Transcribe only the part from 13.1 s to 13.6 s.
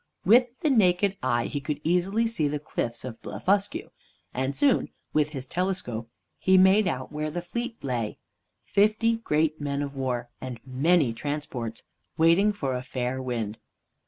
wind.